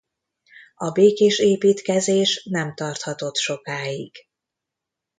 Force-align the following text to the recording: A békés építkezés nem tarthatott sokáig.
A 0.75 0.91
békés 0.91 1.39
építkezés 1.39 2.43
nem 2.49 2.73
tarthatott 2.75 3.35
sokáig. 3.35 4.11